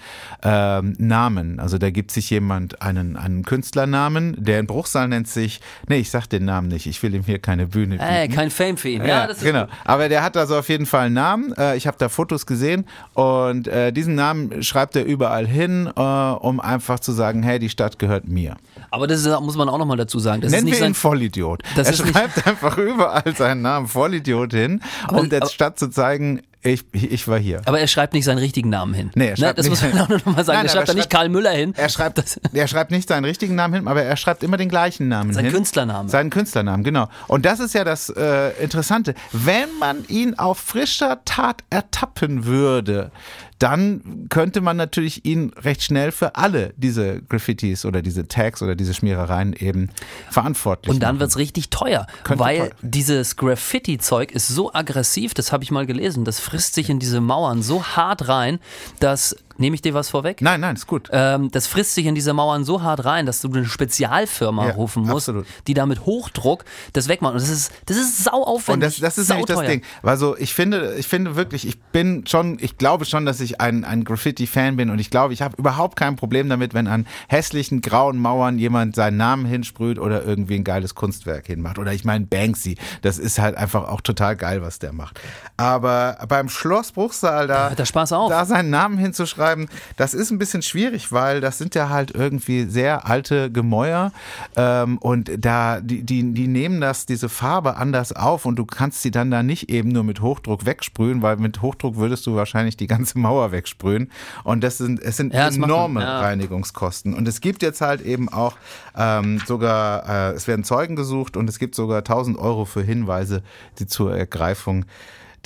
[0.43, 1.59] ähm, Namen.
[1.59, 6.09] Also da gibt sich jemand einen, einen Künstlernamen, der in Bruchsal nennt sich, nee, ich
[6.11, 8.03] sag den Namen nicht, ich will ihm hier keine Bühne bieten.
[8.09, 9.05] Äh, kein Fame für ihn.
[9.05, 9.67] Ja, das ist genau.
[9.85, 11.53] Aber der hat also auf jeden Fall einen Namen.
[11.57, 16.01] Äh, ich habe da Fotos gesehen und äh, diesen Namen schreibt er überall hin, äh,
[16.01, 18.55] um einfach zu sagen, hey, die Stadt gehört mir.
[18.91, 20.41] Aber das ist, muss man auch nochmal dazu sagen.
[20.41, 21.63] Das Nennen ist nicht wir ihn sein, Vollidiot.
[21.75, 26.83] Er schreibt einfach überall seinen Namen Vollidiot hin, Aber- um der Stadt zu zeigen, ich,
[26.91, 27.61] ich war hier.
[27.65, 29.11] aber er schreibt nicht seinen richtigen Namen hin.
[29.15, 30.57] Nee, er ne, schreibt das nicht- muss man auch nochmal sagen.
[30.57, 31.73] Nein, er schreibt da nicht Karl Müller hin.
[31.77, 34.67] Er schreibt, Das, er schreibt nicht seinen richtigen Namen hin, aber er schreibt immer den
[34.67, 35.53] gleichen Namen Seinen hin.
[35.53, 36.09] Künstlernamen.
[36.09, 37.07] Seinen Künstlernamen, genau.
[37.27, 39.13] Und das ist ja das äh, Interessante.
[39.31, 43.11] Wenn man ihn auf frischer Tat ertappen würde,
[43.59, 48.75] dann könnte man natürlich ihn recht schnell für alle diese Graffitis oder diese Tags oder
[48.75, 49.89] diese Schmierereien eben
[50.29, 51.21] verantwortlich und dann machen.
[51.21, 52.69] wird's richtig teuer, Könnte weil teuer.
[52.81, 57.21] dieses Graffiti-Zeug ist so aggressiv, das habe ich mal gelesen, das frisst sich in diese
[57.21, 58.59] Mauern so hart rein,
[58.99, 60.41] dass, nehme ich dir was vorweg?
[60.41, 61.09] Nein, nein, ist gut.
[61.11, 64.73] Ähm, das frisst sich in diese Mauern so hart rein, dass du eine Spezialfirma Ja,
[64.73, 65.45] rufen musst, absolut.
[65.67, 67.33] die da mit Hochdruck das wegmacht.
[67.33, 68.73] Und das ist, das ist sau aufwendig.
[68.73, 69.61] Und das, das ist nämlich das.
[69.61, 69.81] Ding.
[70.03, 73.83] Also ich finde, ich finde wirklich, ich bin schon, ich glaube schon, dass ich ein,
[73.83, 77.81] ein Graffiti-Fan bin und ich glaube, ich habe überhaupt kein Problem damit, wenn an hässlichen
[77.81, 81.79] grauen Mauern jemand seinen Namen hinsprüht oder irgendwie ein geiles Kunstwerk hinmacht.
[81.79, 85.19] Oder ich meine Banksy, das ist halt einfach auch total geil, was der macht.
[85.57, 88.29] Aber beim Schloss Bruchsal da, auf.
[88.29, 89.46] da seinen Namen hinzuschreiben,
[89.95, 94.11] das ist ein bisschen schwierig, weil das sind ja halt irgendwie sehr alte Gemäuer
[94.55, 99.01] ähm, und da die, die, die nehmen das diese Farbe anders auf und du kannst
[99.01, 102.77] sie dann da nicht eben nur mit Hochdruck wegsprühen, weil mit Hochdruck würdest du wahrscheinlich
[102.77, 104.11] die ganze Mauer wegsprühen.
[104.43, 106.19] Und das sind es sind Ja, enorme ja.
[106.19, 107.13] Reinigungskosten.
[107.13, 108.55] Und es gibt jetzt halt eben auch
[108.95, 113.43] ähm, sogar äh, es werden Zeugen gesucht und es gibt sogar 1000 Euro für Hinweise,
[113.79, 114.85] die zur Ergreifung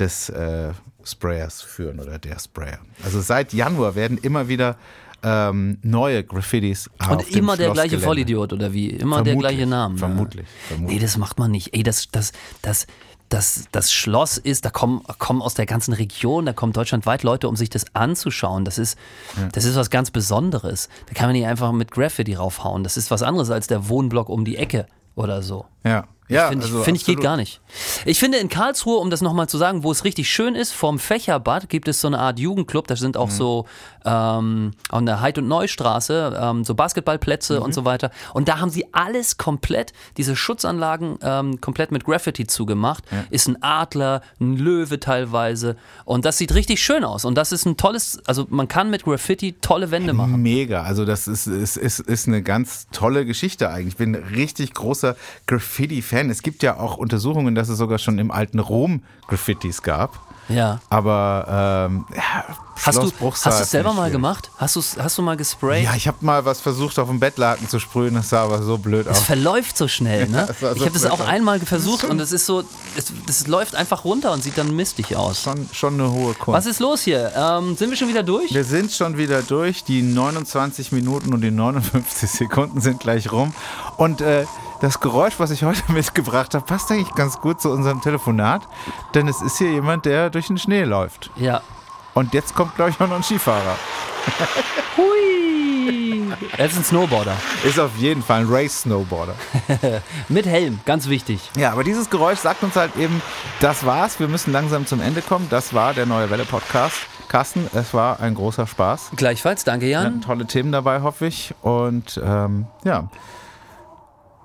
[0.02, 0.72] des äh,
[1.04, 2.80] Sprayers führen oder der Sprayer.
[3.04, 4.76] Also seit Januar werden immer wieder
[5.24, 8.00] ähm, neue Graffitis auf Und immer der gleiche.
[8.00, 8.90] Vollidiot oder wie?
[8.90, 9.98] Immer der Vermutlich, gleiche Name.
[9.98, 10.98] vermutlich, vermutlich.
[10.98, 11.76] Nee, das macht man nicht.
[11.76, 12.88] Ey, das, das, das,
[13.30, 17.48] das, das Schloss ist, da kommen, kommen aus der ganzen Region, da kommen deutschlandweit Leute,
[17.48, 18.66] um sich das anzuschauen.
[18.66, 18.98] Das ist,
[19.54, 20.90] das ist was ganz Besonderes.
[21.08, 22.84] Da kann man nicht einfach mit Graffiti raufhauen.
[22.84, 25.66] Das ist was anderes als der Wohnblock um die Ecke oder so.
[25.84, 27.24] Ja, ja finde ich, also find ich geht absolut.
[27.24, 27.62] gar nicht.
[28.06, 31.00] Ich finde in Karlsruhe, um das nochmal zu sagen, wo es richtig schön ist, vorm
[31.00, 33.32] Fächerbad gibt es so eine Art Jugendclub, da sind auch Mhm.
[33.32, 33.66] so
[34.04, 37.64] ähm, an der Heid- und Neustraße ähm, so Basketballplätze Mhm.
[37.66, 38.10] und so weiter.
[38.34, 43.04] Und da haben sie alles komplett, diese Schutzanlagen ähm, komplett mit Graffiti zugemacht.
[43.30, 45.76] Ist ein Adler, ein Löwe teilweise.
[46.06, 47.26] Und das sieht richtig schön aus.
[47.26, 50.42] Und das ist ein tolles, also man kann mit Graffiti tolle Wände machen.
[50.42, 53.90] Mega, also das ist, ist, ist, ist eine ganz tolle Geschichte eigentlich.
[53.94, 55.16] Ich bin ein richtig großer
[55.48, 56.21] Graffiti-Fan.
[56.30, 60.20] Es gibt ja auch Untersuchungen, dass es sogar schon im alten Rom Graffitis gab.
[60.50, 60.80] Ja.
[60.90, 62.44] Aber ähm, ja,
[62.84, 64.50] Hast du hast du es selber mal gemacht?
[64.58, 65.84] Hast du hast du mal gesprayt?
[65.84, 68.80] Ja, ich habe mal was versucht auf dem Bettlaken zu sprühen, das sah aber so
[68.80, 69.24] blöd Es aus.
[69.24, 70.48] verläuft so schnell, ne?
[70.62, 71.28] war so ich habe das auch aus.
[71.28, 72.64] einmal versucht und es ist so,
[72.98, 75.44] es, das läuft einfach runter und sieht dann mistig aus.
[75.44, 76.58] Schon, schon eine hohe Kunst.
[76.58, 77.32] Was ist los hier?
[77.36, 78.52] Ähm, sind wir schon wieder durch?
[78.52, 79.84] Wir sind schon wieder durch.
[79.84, 83.54] Die 29 Minuten und die 59 Sekunden sind gleich rum.
[83.98, 84.46] Und äh,
[84.82, 88.68] das Geräusch, was ich heute mitgebracht habe, passt eigentlich ganz gut zu unserem Telefonat,
[89.14, 91.32] denn es ist hier jemand, der durch den Schnee läuft.
[91.36, 91.62] Ja.
[92.14, 93.78] Und jetzt kommt, glaube ich, auch noch ein Skifahrer.
[94.98, 96.34] Hui!
[96.58, 97.36] Er ist ein Snowboarder.
[97.64, 99.36] Ist auf jeden Fall ein Race-Snowboarder.
[100.30, 101.50] Mit Helm, ganz wichtig.
[101.56, 103.22] Ja, aber dieses Geräusch sagt uns halt eben,
[103.62, 105.48] das war's, wir müssen langsam zum Ende kommen.
[105.50, 106.98] Das war der Neue Welle Podcast.
[107.30, 109.12] Carsten, es war ein großer Spaß.
[109.16, 110.06] Gleichfalls, danke Wir Jan.
[110.06, 111.54] hatten tolle Themen dabei, hoffe ich.
[111.62, 113.08] Und ähm, ja,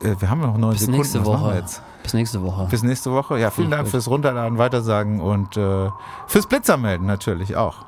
[0.01, 0.99] wir haben noch neun Bis Sekunden.
[0.99, 1.65] nächste Woche.
[2.03, 2.67] Bis nächste Woche.
[2.71, 3.39] Bis nächste Woche.
[3.39, 5.91] Ja, vielen Dank fürs Runterladen, Weitersagen und äh,
[6.27, 7.85] fürs Blitzermelden natürlich auch.